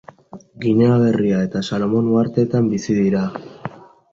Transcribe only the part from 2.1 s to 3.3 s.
Uhartetan bizi dira.